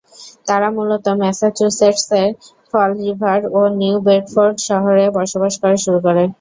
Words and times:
তারা 0.47 0.67
মূলত 0.75 1.05
ম্যাসাচুসেটসের 1.21 2.29
ফল 2.69 2.89
রিভার, 3.01 3.39
ও 3.51 3.69
নিউ 3.79 3.95
বেডফোর্ড 4.07 4.55
শহরে 4.67 5.05
বসবাস 5.17 5.53
করা 5.61 5.77
শুরু 5.83 5.99
করে। 6.05 6.23